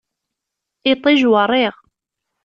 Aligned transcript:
Iṭij 0.91 1.19
werriɣ. 1.31 1.75